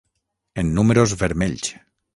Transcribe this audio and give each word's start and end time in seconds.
En 0.61 0.71
números 0.79 1.15
vermells. 1.21 1.75